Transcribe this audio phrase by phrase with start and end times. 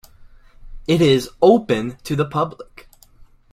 [0.87, 2.89] It is open to the public.